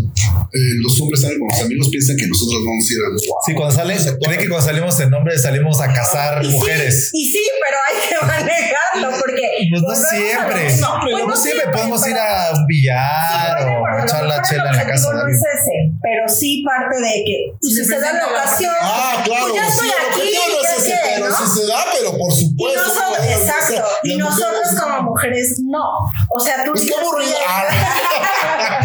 [0.53, 3.09] eh, los hombres salen con los amigos, piensan que nosotros vamos a ir a.
[3.47, 7.11] Sí, cuando salen, creen que cuando salimos en nombre salimos a cazar Y sí, mujeres.
[7.13, 9.43] y sí, pero hay que manejarlo porque.
[9.71, 10.61] Pues no siempre.
[10.65, 14.43] Pues Pues no siempre podemos ir a un billar Sí, o bueno, a echar la
[14.43, 17.85] chela el en la casa no es ese, pero sí parte de que pues, si
[17.85, 18.73] Se se da la ocasión.
[18.81, 21.37] Ah, claro, pues ya estoy sí, aquí, no es ese, pero ¿no?
[21.37, 22.81] si se da, pero por Y supuesto.
[22.83, 23.25] nosotros, ¿no?
[23.33, 25.85] exacto, y nosotros como mujeres no.
[26.31, 27.31] O sea, tú qué dices, aburrido.
[27.31, 28.81] "Oye, Ah.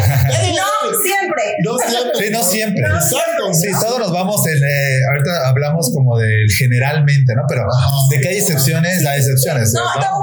[0.60, 1.39] No, siempre.
[1.64, 2.26] No siempre.
[2.26, 2.82] Sí, no siempre.
[2.86, 3.54] Exacto.
[3.54, 4.58] Sí, todos nos vamos en.
[4.58, 7.42] eh, ahorita hablamos como del generalmente, ¿no?
[7.48, 7.90] Pero Ajá.
[8.10, 9.72] de que hay excepciones, hay excepciones.
[9.72, 10.22] No, ¿no?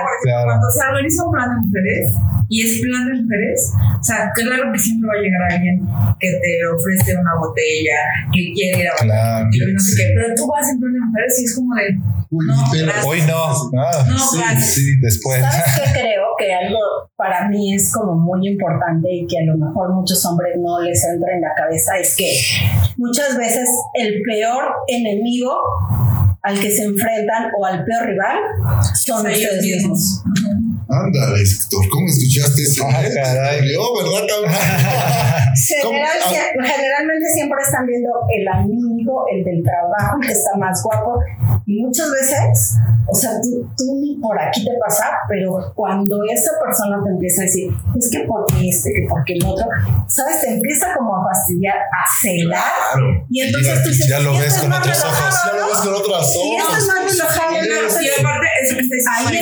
[0.00, 0.46] Porque Claro.
[0.48, 2.04] Cuando se organiza un plan de mujeres
[2.48, 3.58] y es plan de mujeres,
[4.00, 5.76] o sea, claro que siempre va a llegar alguien
[6.20, 7.98] que te ofrece una botella,
[8.32, 9.46] que quiere ir a Claro.
[9.52, 11.86] que no sé qué, pero tú vas en plan de mujeres y es como de,
[12.32, 13.06] Uy, no, pero- gracias.
[13.06, 13.44] Hoy no.
[13.82, 14.74] Ah, No, sí, gracias.
[14.74, 15.40] sí, después.
[15.40, 16.22] ¿Sabes qué creo?
[16.38, 16.78] Que algo
[17.16, 21.04] para mí es como muy importante y que a lo mejor muchos hombres no les
[21.04, 22.30] entra en la cabeza es que
[22.96, 25.54] muchas veces el peor enemigo
[26.42, 28.38] al que se enfrentan o al peor rival
[28.94, 30.22] son ellos ustedes mismos.
[31.04, 32.84] Ándale, Héctor, ¿cómo escuchaste eso?
[32.88, 33.58] Ah, caray.
[33.60, 34.52] Dolió, ¿verdad, cabrón?
[35.54, 36.64] General- Ah.
[36.64, 41.20] generalmente siempre están viendo el amigo, el del trabajo, el que está más guapo.
[41.66, 42.76] Y muchas veces,
[43.08, 47.42] o sea, tú, tú ni por aquí te pasa, pero cuando esa persona te empieza
[47.42, 49.66] a decir, es que porque este, que porque el otro,
[50.08, 50.40] ¿sabes?
[50.40, 52.62] Te empieza como a fastidiar, a celar.
[52.94, 53.26] Claro.
[53.30, 55.34] Y entonces tú dices, Ya lo "Y ves este es con otros ojos".
[55.46, 56.78] Ya lo ves con otras Y este ojos.
[56.78, 57.52] es más relajado.
[58.02, 58.76] Y aparte, eso
[59.28, 59.36] Ahí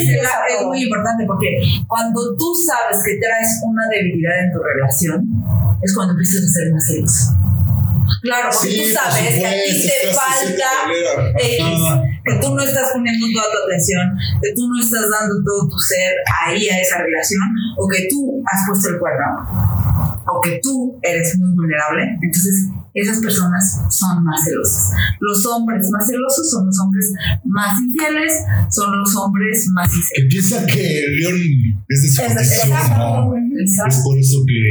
[0.59, 1.47] es muy importante porque
[1.87, 5.27] cuando tú sabes que traes una debilidad en tu relación,
[5.83, 7.41] es cuando empiezas a ser más celoso.
[8.23, 10.69] Claro, porque Sí, tú sabes que a ti te falta
[11.39, 11.65] X,
[12.25, 14.03] que tú no estás poniendo toda tu atención,
[14.43, 16.13] que tú no estás dando todo tu ser
[16.45, 17.41] ahí a esa relación,
[17.79, 19.25] o que tú has puesto el cuerno,
[20.33, 24.93] o que tú eres muy vulnerable, entonces esas personas son más celosas.
[25.21, 27.13] Los hombres más celosos son los hombres
[27.45, 28.33] más infieles,
[28.71, 30.29] son los hombres más Que sinceros.
[30.29, 31.41] piensa que el león
[31.89, 32.99] es de su Es- condición, exacto.
[32.99, 33.37] ¿no?
[33.61, 33.95] Exacto.
[33.97, 34.63] Es por eso que,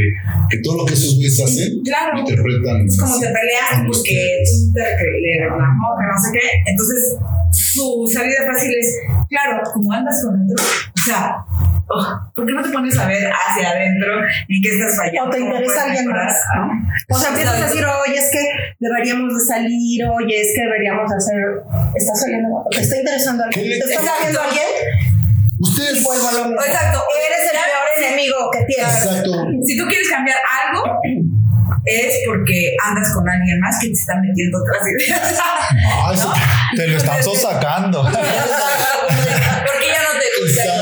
[0.50, 2.20] que todo lo que esos güeyes hacen, Claro.
[2.20, 2.86] interpretan.
[2.88, 6.72] Es como te peleas porque tú te le reclamó, que no sé qué.
[6.72, 7.00] Entonces,
[7.52, 8.96] su salida fácil es,
[9.30, 11.36] claro, como andas con otro, o sea,
[11.90, 15.30] oh, ¿por qué no te pones a ver hacia adentro y qué estás fallando?
[15.30, 16.26] O te ¿Cómo interesa alguien mejorar?
[16.26, 17.16] más, ¿no?
[17.16, 18.44] O sea, empiezas a decir, oye, es que
[18.80, 21.40] deberíamos de salir, oye, es que deberíamos hacer,
[21.96, 24.16] estás saliendo, te está interesando alguien, ¿Qué le- te está Exacto.
[24.20, 24.68] moviendo alguien
[25.60, 25.98] Ustedes.
[25.98, 26.62] y vuelvo a lo mismo.
[26.66, 27.04] Exacto.
[27.28, 28.96] Eres el peor enemigo que tienes.
[29.06, 29.32] Exacto.
[29.66, 31.02] Si tú quieres cambiar algo,
[31.86, 35.40] es porque andas con alguien más que te está metiendo otras ideas.
[36.06, 36.34] Ay, ¿No?
[36.76, 38.04] Te lo están sacando.
[38.04, 40.79] porque ya no te gusta.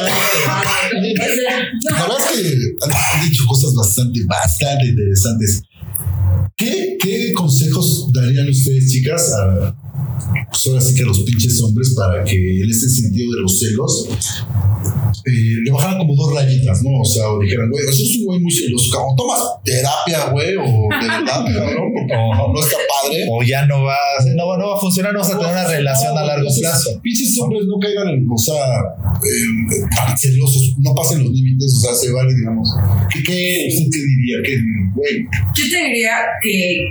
[2.37, 5.61] Han dicho cosas bastante, bastante interesantes.
[6.55, 9.75] ¿Qué, qué consejos darían ustedes, chicas, a,
[10.49, 13.59] pues ahora sí que a los pinches hombres para que en este sentido de los
[13.59, 14.07] celos
[15.25, 17.01] eh, le bajaran como dos rayitas, ¿no?
[17.01, 20.55] O sea, o dijeran, güey, eso es un güey muy celoso, cabrón, tomas terapia, güey,
[20.55, 22.59] o de verdad, cabrón, porque no, no
[23.07, 23.25] padre.
[23.29, 23.95] O ya no va,
[24.35, 26.99] no, va- no va a funcionar, no vas a tener una relación a largo plazo.
[27.01, 28.55] Pinches hombres no caigan en, o sea,
[29.23, 32.69] eh, tan celosos, no pasen los límites, o sea, se vale, digamos.
[33.11, 34.37] ¿Qué, qué usted qué diría?
[34.95, 36.87] Güey, Yo te diría que,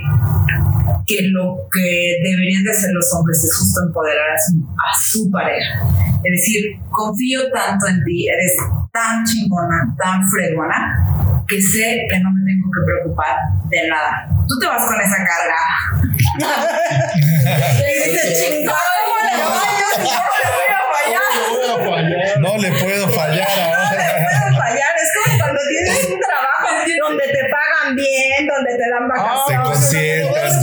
[1.05, 5.31] que lo que deberían de hacer los hombres es justo empoderar a su, a su
[5.31, 6.19] pareja.
[6.23, 8.53] Es decir, confío tanto en ti, eres
[8.91, 13.35] tan chingona, tan fregona, que sé que no me tengo que preocupar
[13.69, 14.36] de nada.
[14.47, 15.57] Tú te vas con esa carga.
[22.39, 23.91] No le puedo fallar No ahora.
[23.91, 24.93] le puedo fallar.
[24.97, 26.67] Es como cuando tienes un trabajo
[27.01, 29.69] donde te pagan bien, donde te dan vacaciones.
[29.69, 30.61] consientas.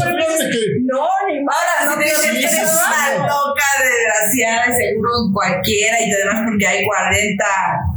[0.85, 1.57] No, ni más.
[1.81, 3.17] Ahora, no tienes que eres trabajar.
[3.17, 7.45] una loca, desgraciada, seguro cualquiera, y además porque hay 40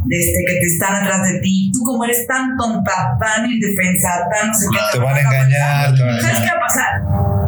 [0.10, 1.72] este, que te están atrás de ti.
[1.74, 5.96] Tú, como eres tan tonta, tan indefensa, tan no sé qué, Te van a engañar.
[5.96, 6.92] te van a ¿Sabes qué va a pasar?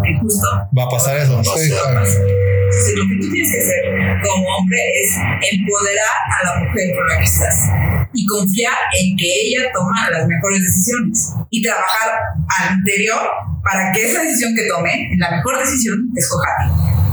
[0.04, 1.44] Que justo Va a pasar eso.
[1.44, 1.72] Sí.
[1.72, 3.82] Entonces, lo que tú tienes que hacer
[4.22, 5.18] como hombre es
[5.52, 7.56] empoderar a la mujer con la que estás
[8.14, 12.12] y confiar en que ella toma las mejores decisiones y trabajar
[12.60, 13.20] al interior
[13.64, 16.72] para que esa decisión que tome, la mejor decisión, te escoja a ti.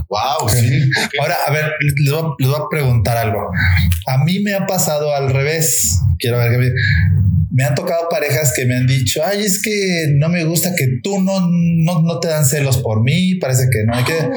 [0.08, 0.82] Wow, sí.
[1.04, 1.10] ok.
[1.20, 3.50] Ahora, a ver, les voy, a- les voy a preguntar algo.
[4.06, 5.98] A mí me ha pasado al revés.
[6.18, 6.70] Quiero ver que me,
[7.50, 10.86] me han tocado parejas que me han dicho, ay, es que no me gusta que
[11.02, 14.30] tú no, no, no te dan celos por mí, parece que no hay que...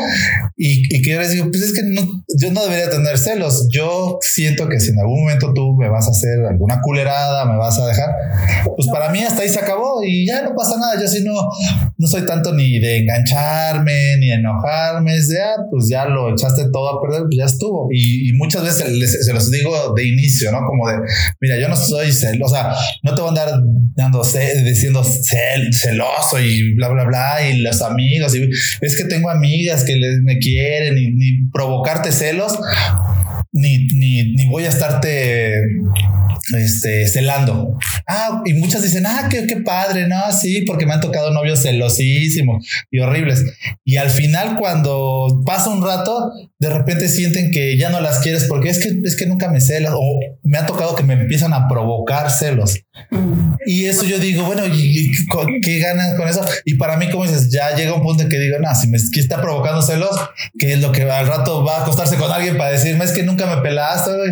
[0.61, 2.01] Y, y que yo les digo, pues es que no,
[2.37, 3.69] yo no debería tener celos.
[3.71, 7.57] Yo siento que si en algún momento tú me vas a hacer alguna culerada, me
[7.57, 8.09] vas a dejar,
[8.75, 10.99] pues para mí hasta ahí se acabó y ya no pasa nada.
[11.01, 11.33] Yo sí no,
[11.97, 16.33] no soy tanto ni de engancharme, ni de enojarme, es de, ah, pues ya lo
[16.33, 17.87] echaste todo a perder, pues ya estuvo.
[17.91, 20.59] Y, y muchas veces les- se los digo de inicio, ¿no?
[20.67, 20.95] Como de,
[21.39, 22.31] mira, yo no soy sea,
[23.03, 23.49] no te voy a andar
[23.95, 28.49] dando ce- diciendo cel- celoso y bla, bla, bla, y los amigos, y
[28.81, 32.59] es que tengo amigas que les, me quieren y ni provocarte celos,
[33.51, 35.53] ni, ni, ni voy a estarte
[36.57, 37.77] este, celando.
[38.07, 41.61] Ah, y muchas dicen, ah, qué, qué padre, no, sí, porque me han tocado novios
[41.61, 43.45] celosísimos y horribles.
[43.83, 48.45] Y al final, cuando pasa un rato, de repente sienten que ya no las quieres
[48.45, 51.53] porque es que, es que nunca me celas o me ha tocado que me empiezan
[51.53, 52.79] a provocar celos.
[53.65, 55.11] Y eso yo digo, bueno, ¿y,
[55.63, 56.43] qué ganas con eso?
[56.65, 58.97] Y para mí, como dices, ya llega un punto en que digo, no, si me
[58.97, 60.17] está provocando celos,
[60.57, 63.23] que es lo que al rato va a acostarse con alguien para decirme, es que
[63.23, 64.15] nunca me pelaste.
[64.15, 64.31] güey".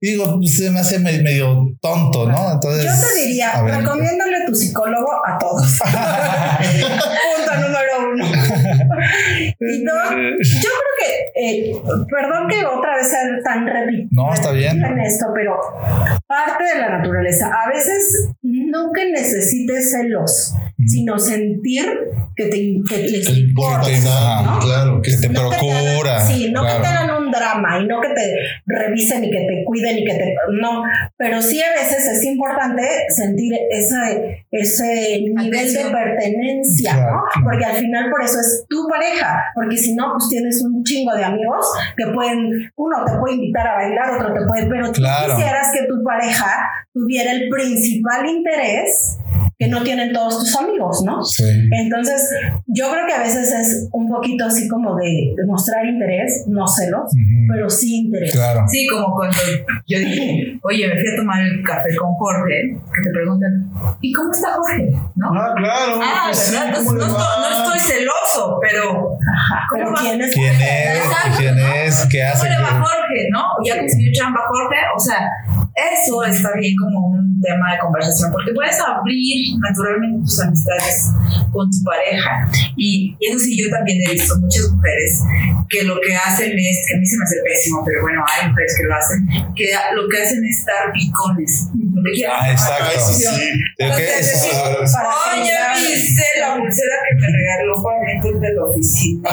[0.00, 2.52] Y digo, pues, se me hace me- medio tonto, ¿no?
[2.52, 3.76] Entonces, Yo te diría, a ver.
[3.76, 5.78] recomiéndale tu psicólogo a todos.
[6.84, 8.53] Punto número uno.
[9.60, 11.40] Y dos, yo creo que,
[11.70, 11.72] eh,
[12.10, 14.82] perdón que otra vez sea tan repetitiva No, está bien.
[14.84, 15.56] en esto, pero
[16.26, 17.50] parte de la naturaleza.
[17.64, 20.54] A veces no que necesites celos,
[20.86, 21.84] sino sentir
[22.36, 22.56] que te
[22.88, 24.42] que les Que le importa, importa.
[24.42, 24.58] ¿no?
[24.60, 25.02] claro.
[25.02, 26.20] que te No que te hagan- procura.
[26.26, 26.76] sí, no claro.
[26.76, 28.34] que te hagan un drama y no que te
[28.66, 30.34] revisen y que te cuiden y que te.
[30.60, 30.82] No,
[31.16, 35.92] pero sí a veces es importante sentir ese, ese nivel Atención.
[35.92, 37.12] de pertenencia, Claro.
[37.36, 37.44] ¿no?
[37.44, 41.14] Porque al final por eso es tu pareja, porque si no, pues tienes un chingo
[41.14, 45.00] de amigos que pueden, uno te puede invitar a bailar, otro te puede, pero tú
[45.00, 45.36] Claro.
[45.36, 46.50] quisieras que tu pareja
[46.92, 49.18] tuviera el principal interés
[49.58, 51.22] que no tienen todos tus amigos, ¿no?
[51.22, 51.44] Sí.
[51.70, 52.28] Entonces,
[52.66, 56.66] yo creo que a veces es un poquito así como de, de mostrar interés, no
[56.66, 57.10] celos,
[57.48, 58.32] pero sí interés.
[58.32, 58.64] Claro.
[58.68, 59.36] Sí, como cuando
[59.86, 64.12] yo dije, oye, me fui a tomar el café con Jorge, que te preguntan, ¿y
[64.12, 64.90] cómo está Jorge?
[65.16, 65.28] ¿No?
[65.32, 66.00] Ah, claro.
[66.02, 66.74] Ah, pues sí, ¿verdad?
[66.76, 69.94] ¿cómo Entonces, le no, estoy, no estoy celoso, pero Ajá, ¿Cómo pero?
[70.00, 70.34] ¿quién es?
[70.34, 72.06] ¿Quién es?
[72.10, 72.48] ¿Qué hace?
[72.48, 73.28] ¿Cómo le va Jorge?
[73.30, 73.42] ¿No?
[73.64, 74.76] Ya consiguió chamba Jorge.
[74.96, 75.30] O sea,
[75.74, 81.10] eso está bien como un tema de conversación, porque puedes abrir naturalmente tus amistades
[81.50, 82.48] con tu pareja.
[82.76, 85.20] Y, eso sí, yo también he visto muchas mujeres
[85.68, 88.48] que lo que hacen es, que a mí se me hace pésimo, pero bueno, hay
[88.48, 91.68] mujeres que lo hacen, que lo que hacen es dar picones.
[92.28, 93.00] Ah, exacto.
[93.00, 93.48] Sí.
[93.78, 95.52] Entonces, decir, oye,
[95.88, 99.30] viste la pulsera que me regaló Juanito de la oficina.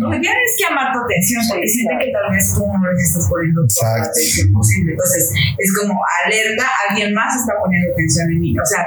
[0.00, 3.02] Lo que quieren es llamar tu atención, porque sienten que tal vez tú no les
[3.02, 4.92] estás poniendo toda la atención posible.
[4.92, 8.58] Entonces, es como alerta, alguien más está poniendo atención en mí.
[8.58, 8.86] O sea,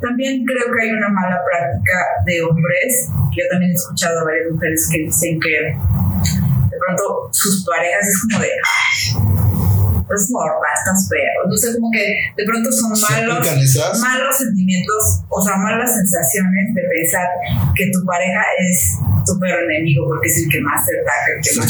[0.00, 4.50] también creo que hay una mala práctica de hombres, yo también he escuchado a varias
[4.50, 5.76] mujeres que dicen que
[6.70, 8.50] de pronto sus parejas es como de,
[10.10, 11.30] estás morra, estás fea.
[11.46, 12.04] No sé, como que
[12.36, 13.46] de pronto son ¿Se malos
[14.00, 17.28] malos sentimientos, o sea, malas sensaciones de pensar
[17.74, 21.40] que tu pareja es tu peor enemigo porque es el que más te ataca, el
[21.42, 21.64] que Está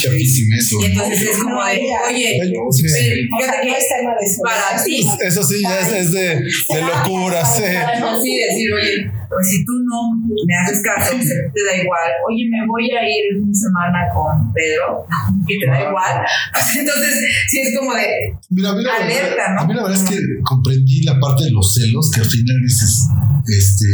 [0.58, 0.76] eso.
[0.80, 2.38] Y entonces es como de, oye, Sí.
[2.40, 5.92] ven, O fíjate sea, no que es tema de para ti, Eso sí, ya es,
[5.92, 7.62] es de, de locura, sí.
[7.62, 10.10] decir, oye, pues si tú no
[10.46, 14.52] me haces caso, se te da igual, oye, me voy a ir una semana con
[14.52, 15.06] Pedro
[15.46, 16.22] y te da igual.
[16.78, 17.14] Entonces,
[17.48, 19.60] sí es como de, Mira, mira, Alerta, ¿no?
[19.60, 22.56] a mí la verdad es que comprendí la parte de los celos, que al final
[22.62, 23.06] dices,
[23.46, 23.86] este,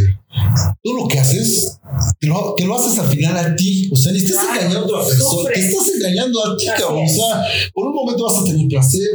[0.83, 1.79] todo lo que haces,
[2.21, 3.89] te lo, te lo haces al final a ti.
[3.93, 5.59] O sea, ni estás Claro, engañando a persona, sufres.
[5.61, 7.05] te estás engañando a ti, cabrón.
[7.05, 7.43] O sea,
[7.75, 9.09] por un momento vas a tener placer,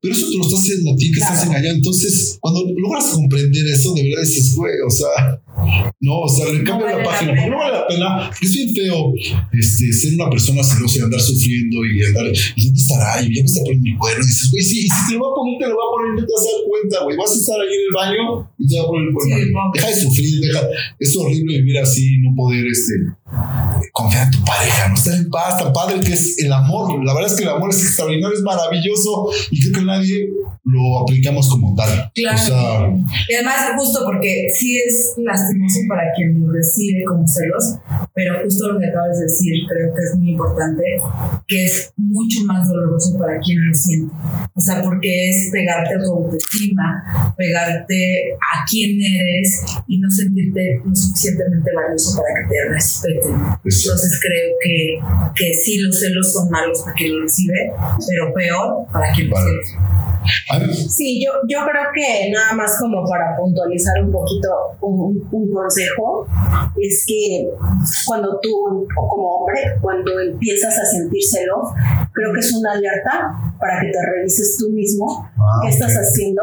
[0.00, 1.50] pero eso te lo estás haciendo a ti, que estás Claro.
[1.50, 1.76] engañando.
[1.76, 5.42] Entonces, cuando logras comprender eso, de verdad dices, güey, o sea,
[6.00, 8.30] no, o sea, le cambio vale la la página, porque no vale la pena.
[8.40, 9.12] Es bien feo
[9.52, 12.26] este, ser una persona celosa y andar sufriendo y andar,
[12.56, 13.22] ¿y dónde estará?
[13.22, 14.24] Y ya me está poniendo mi cuerno.
[14.24, 15.90] Y dices, güey, sí, y si te lo va a poner, te lo va a
[15.92, 17.16] poner no te vas a dar cuenta, güey.
[17.20, 18.24] Vas a estar ahí en el baño
[18.58, 19.36] y te va a poner el cuerno.
[19.36, 19.60] Sí, no.
[19.74, 20.29] deja de sufrir,
[20.98, 22.94] Es horrible vivir así, no poder, este,
[23.92, 27.04] confiar en tu pareja, no estar en paz, tan padre que es el amor.
[27.04, 30.28] La verdad es que el amor es extraordinario, es maravilloso y creo que nadie
[30.64, 32.10] lo aplicamos como tal.
[32.14, 32.36] Claro.
[32.36, 37.78] O sea, Y además, justo porque sí es lastimoso para quien lo recibe como celos,
[38.14, 40.82] pero justo lo que acabas de decir creo que es muy importante,
[41.46, 44.14] que es mucho más doloroso para quien lo siente.
[44.54, 50.80] O sea, porque es pegarte a tu autoestima, pegarte a quién eres y no sentirte
[50.84, 53.34] lo suficientemente valioso para que te respeten.
[53.70, 54.98] Pues, Entonces creo que,
[55.36, 57.72] que sí, los celos son malos para quien lo recibe,
[58.08, 63.36] pero peor para quien lo ver, Sí, yo, yo creo que nada más como para
[63.36, 64.48] puntualizar un poquito
[64.82, 66.26] un, un consejo,
[66.78, 67.48] es que
[68.06, 71.68] cuando tú, o como hombre, cuando empiezas a sentir celos,
[72.12, 76.02] creo que es una alerta para que te revises tú mismo Ah, qué estás ok.
[76.02, 76.42] haciendo,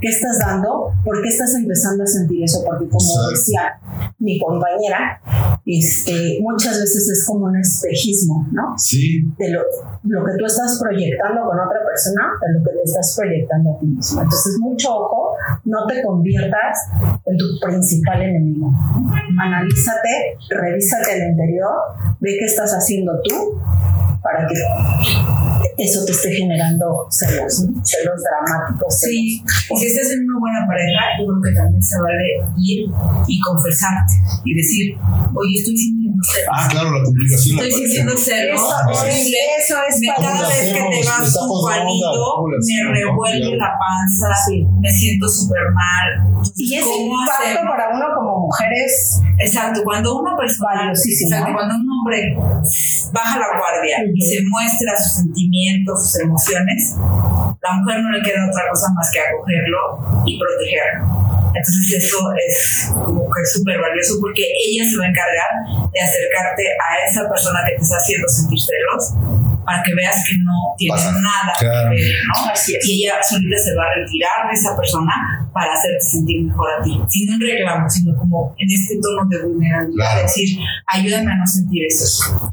[0.00, 3.80] qué estás dando, por qué estás empezando a sentir eso, porque como decía
[4.18, 5.20] mi compañera,
[5.66, 8.74] este, muchas veces es como un espejismo, ¿no?
[8.78, 9.60] sí, de lo,
[10.04, 13.78] lo que tú estás proyectando con otra persona, de lo que te estás proyectando a
[13.80, 14.22] ti mismo.
[14.22, 16.78] Entonces, mucho ojo, no te conviertas
[17.24, 18.70] en tu principal enemigo.
[19.42, 21.72] Analízate, revísate al interior,
[22.20, 23.60] ve qué estás haciendo tú
[24.26, 24.54] para que
[25.78, 27.84] eso te esté generando celos, ¿no?
[27.84, 28.98] celos dramáticos.
[28.98, 29.14] celos.
[29.14, 32.90] Sí, y si estás en una buena pareja, yo creo que también se vale ir
[33.28, 34.96] y confesarte y decir,
[35.34, 35.95] oye, estoy sintiendo
[36.52, 37.58] ah, claro, la comunicación.
[37.58, 39.38] Estoy la sintiendo celos, Eso, horrible.
[39.58, 42.82] eso es Me- para- ¿Cómo cada vez que te vas onda, Juanito, ¿cómo le me
[42.82, 42.92] no?
[42.94, 43.56] revuelve Claro.
[43.56, 44.66] la panza, Sí.
[44.80, 46.08] me siento súper mal.
[46.56, 51.28] Y ese ¿Cómo impacto para uno como mujeres Exacto, cuando una persona, Valiosísimo.
[51.36, 52.36] exacto, cuando un hombre
[53.12, 58.48] baja la guardia y se muestra sus sentimientos, sus emociones, la mujer no le queda
[58.48, 61.35] otra cosa más que acogerlo y protegerlo.
[61.56, 65.50] Entonces eso es como que súper valioso porque ella se va a encargar
[65.92, 69.14] de acercarte a esa persona que te está haciendo sentir celos
[69.64, 71.12] para que veas que no tiene Pasa.
[71.12, 71.90] nada Claro.
[71.90, 72.50] que ver, ¿no?
[72.52, 72.86] Así es.
[72.86, 76.82] Y ella solita se va a retirar de esa persona para hacerte sentir mejor a
[76.84, 76.92] ti.
[77.08, 79.96] Sin un reclamo, sino como en este tono de vulnerabilidad.
[79.96, 80.22] Claro.
[80.28, 82.04] Decir, ayúdame a no sentir eso.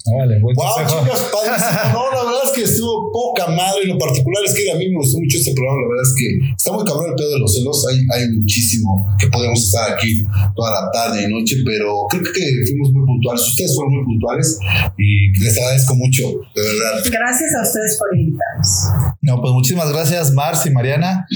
[0.07, 1.83] Vale, buen Wow, chicas, padrísimo.
[1.93, 3.83] No, la verdad es que estuvo poca madre.
[3.91, 5.83] Lo particular es que a mí me gustó mucho este programa.
[5.83, 7.85] La verdad es que está muy cabrón el pedo de los celos.
[7.91, 10.23] Hay, hay muchísimo que podemos estar aquí
[10.55, 13.43] toda la tarde y noche, pero creo que fuimos muy puntuales.
[13.51, 14.59] Ustedes fueron muy puntuales
[14.97, 16.23] y les agradezco mucho,
[16.55, 17.03] de verdad.
[17.03, 19.13] Gracias a ustedes por invitarnos.
[19.19, 21.27] No, pues muchísimas gracias, Mars y Mariana.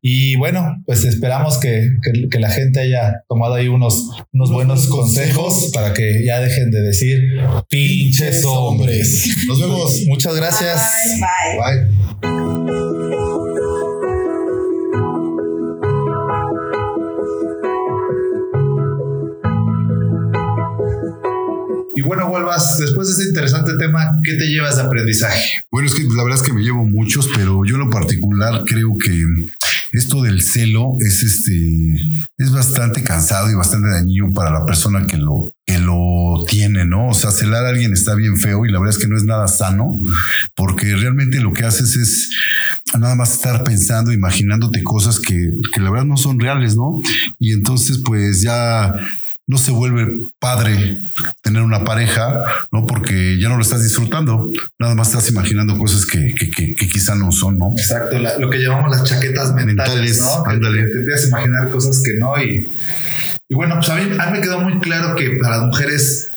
[0.00, 4.86] Y bueno, pues esperamos que, que- que la gente haya tomado ahí unos, unos buenos
[4.88, 7.20] consejos para que ya dejen de decir
[7.68, 9.36] pinches hombres.
[9.46, 10.02] Nos vemos.
[10.06, 10.80] Muchas gracias.
[11.20, 11.86] Bye.
[11.86, 12.92] Bye.
[21.94, 25.62] Y Y bueno, vuelvas, después de este interesante tema, ¿qué te llevas de aprendizaje?
[25.70, 28.62] Bueno, es que la verdad es que me llevo muchos, pero yo en lo particular
[28.66, 29.10] creo que
[29.92, 31.94] esto del celo es este
[32.38, 37.08] es bastante cansado y bastante dañino para la persona que lo que lo tiene, ¿no?
[37.08, 39.24] O sea, celar a alguien está bien feo y la verdad es que no es
[39.24, 39.98] nada sano,
[40.56, 42.30] porque realmente lo que haces es
[42.98, 47.00] nada más estar pensando, imaginándote cosas que, que la verdad no son reales, ¿no?
[47.38, 48.94] Y entonces, pues ya
[49.46, 50.06] no se vuelve
[50.38, 50.98] padre
[51.42, 52.32] tener una pareja,
[52.70, 52.86] ¿no?
[52.86, 56.88] Porque ya no lo estás disfrutando, nada más estás imaginando cosas que, que, que, que
[56.88, 57.72] quizá no son, ¿no?
[57.76, 60.42] Exacto, la- lo que llamamos las chaquetas mentales, Mentales, ¿no?
[60.44, 60.82] Que ándale.
[60.84, 62.68] te, te empiezas a imaginar cosas que no y,
[63.48, 66.28] y bueno, pues a mí, a mí me quedó muy claro que para las mujeres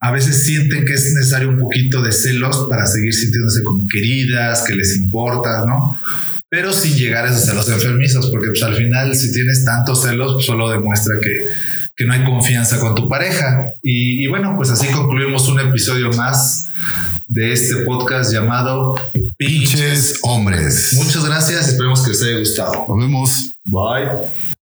[0.00, 4.62] a veces sienten que es necesario un poquito de celos para seguir sintiéndose como queridas,
[4.64, 5.98] que les importas, ¿no?
[6.48, 10.34] Pero sin llegar a esos celos enfermizos, porque pues al final si tienes tantos celos,
[10.34, 11.30] pues, solo demuestra que,
[11.96, 13.72] que no hay confianza con tu pareja.
[13.82, 16.68] Y, y bueno, pues así concluimos un episodio más
[17.26, 18.94] de este podcast llamado
[19.36, 20.94] Pinches hombres.
[21.02, 22.86] Muchas gracias, esperemos que les haya gustado.
[22.88, 23.54] Nos vemos.
[23.64, 24.55] Bye.